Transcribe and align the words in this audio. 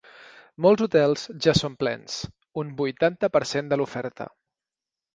Molts 0.65 0.83
hotels 0.85 1.25
ja 1.47 1.55
són 1.59 1.77
plens: 1.83 2.17
un 2.65 2.75
vuitanta 2.83 3.33
per 3.39 3.47
cent 3.55 3.75
de 3.75 3.81
l’oferta. 3.83 4.33